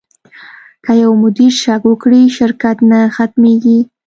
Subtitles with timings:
[0.83, 3.79] که یو مدیر شک وکړي، شرکت نه ختمېږي.